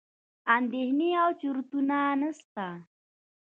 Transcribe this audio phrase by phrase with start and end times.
[0.57, 2.67] اندېښنې او چورتونه نسته.